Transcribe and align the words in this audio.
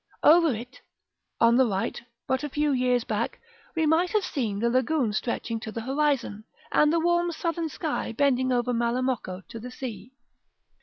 Over 0.23 0.51
it, 0.55 0.81
on 1.39 1.57
the 1.57 1.67
right, 1.67 2.01
but 2.27 2.43
a 2.43 2.49
few 2.49 2.71
years 2.71 3.03
back, 3.03 3.39
we 3.75 3.85
might 3.85 4.09
have 4.13 4.23
seen 4.25 4.57
the 4.57 4.67
lagoon 4.71 5.13
stretching 5.13 5.59
to 5.59 5.71
the 5.71 5.81
horizon, 5.81 6.43
and 6.71 6.91
the 6.91 6.99
warm 6.99 7.31
southern 7.31 7.69
sky 7.69 8.11
bending 8.11 8.51
over 8.51 8.73
Malamocco 8.73 9.43
to 9.47 9.59
the 9.59 9.69
sea. 9.69 10.11